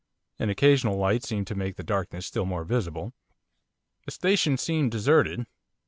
[0.39, 3.13] An occasional light seemed to make the darkness still more visible.
[4.07, 5.45] The station seemed deserted.